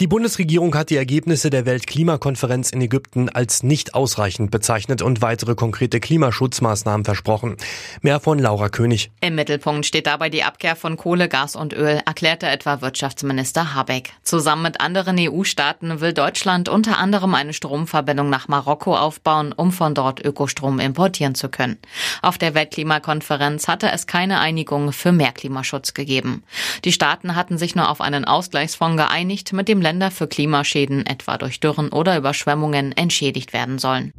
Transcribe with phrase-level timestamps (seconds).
[0.00, 5.56] Die Bundesregierung hat die Ergebnisse der Weltklimakonferenz in Ägypten als nicht ausreichend bezeichnet und weitere
[5.56, 7.56] konkrete Klimaschutzmaßnahmen versprochen.
[8.00, 9.10] Mehr von Laura König.
[9.20, 14.12] Im Mittelpunkt steht dabei die Abkehr von Kohle, Gas und Öl, erklärte etwa Wirtschaftsminister Habeck.
[14.22, 19.96] Zusammen mit anderen EU-Staaten will Deutschland unter anderem eine Stromverbindung nach Marokko aufbauen, um von
[19.96, 21.76] dort Ökostrom importieren zu können.
[22.22, 26.44] Auf der Weltklimakonferenz hatte es keine Einigung für mehr Klimaschutz gegeben.
[26.84, 31.38] Die Staaten hatten sich nur auf einen Ausgleichsfonds geeinigt, mit dem Länder für Klimaschäden, etwa
[31.38, 34.12] durch Dürren oder Überschwemmungen, entschädigt werden sollen.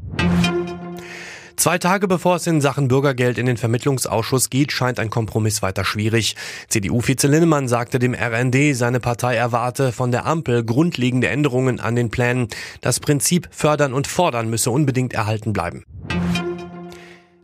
[1.57, 5.85] Zwei Tage bevor es in Sachen Bürgergeld in den Vermittlungsausschuss geht, scheint ein Kompromiss weiter
[5.85, 6.35] schwierig.
[6.69, 12.09] CDU-Vize Linnemann sagte dem RND, seine Partei erwarte von der Ampel grundlegende Änderungen an den
[12.09, 12.47] Plänen.
[12.81, 15.83] Das Prinzip fördern und fordern müsse unbedingt erhalten bleiben.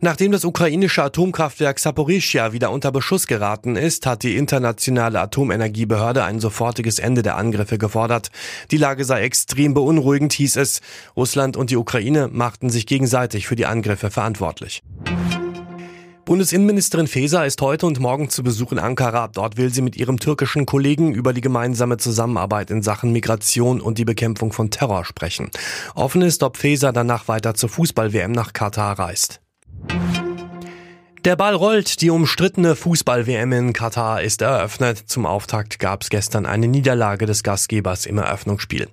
[0.00, 6.38] Nachdem das ukrainische Atomkraftwerk Saporischia wieder unter Beschuss geraten ist, hat die internationale Atomenergiebehörde ein
[6.38, 8.30] sofortiges Ende der Angriffe gefordert.
[8.70, 10.80] Die Lage sei extrem beunruhigend, hieß es.
[11.16, 14.82] Russland und die Ukraine machten sich gegenseitig für die Angriffe verantwortlich.
[16.26, 19.28] Bundesinnenministerin Faeser ist heute und morgen zu Besuch in Ankara.
[19.28, 23.96] Dort will sie mit ihrem türkischen Kollegen über die gemeinsame Zusammenarbeit in Sachen Migration und
[23.96, 25.50] die Bekämpfung von Terror sprechen.
[25.94, 29.40] Offen ist, ob Faeser danach weiter zur Fußball-WM nach Katar reist.
[31.26, 32.02] Der Ball rollt.
[32.02, 34.96] Die umstrittene Fußball-WM in Katar ist eröffnet.
[35.06, 38.88] Zum Auftakt gab es gestern eine Niederlage des Gastgebers im Eröffnungsspiel.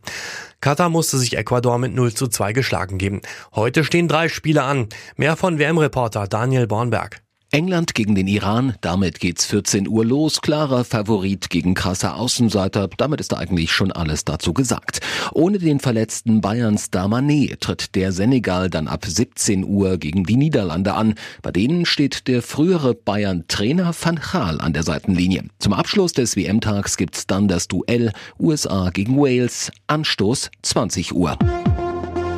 [0.59, 3.21] Katar musste sich Ecuador mit 0 zu 2 geschlagen geben.
[3.53, 4.89] Heute stehen drei Spiele an.
[5.15, 7.22] Mehr von WM-Reporter Daniel Bornberg.
[7.53, 10.41] England gegen den Iran, damit geht's 14 Uhr los.
[10.41, 15.01] Klarer Favorit gegen krasser Außenseiter, damit ist eigentlich schon alles dazu gesagt.
[15.33, 20.95] Ohne den verletzten Bayerns Damané tritt der Senegal dann ab 17 Uhr gegen die Niederlande
[20.95, 21.13] an.
[21.43, 25.43] Bei denen steht der frühere Bayern-Trainer Van Gaal an der Seitenlinie.
[25.59, 31.37] Zum Abschluss des WM-Tags gibt's dann das Duell USA gegen Wales, Anstoß 20 Uhr.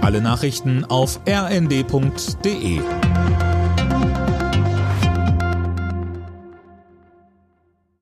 [0.01, 2.81] Alle Nachrichten auf rnd.de